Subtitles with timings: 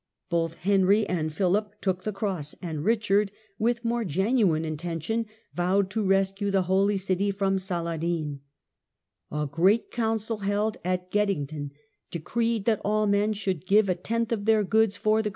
[0.31, 6.03] Both Henry and Philip took the Cross, and Richard with more genuine intention vowed to
[6.03, 8.39] rescue the Holy City from Saladin.
[9.29, 11.73] A great council held at Geddington
[12.09, 14.97] decreed that all men The can to a should give a tenth of their goods
[14.97, 15.29] for the crasade.